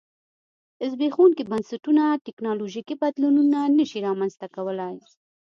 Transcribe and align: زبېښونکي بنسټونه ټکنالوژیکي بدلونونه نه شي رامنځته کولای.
زبېښونکي 0.91 1.43
بنسټونه 1.51 2.03
ټکنالوژیکي 2.25 2.95
بدلونونه 3.03 3.59
نه 3.77 3.85
شي 3.89 3.99
رامنځته 4.07 4.47
کولای. 4.55 4.95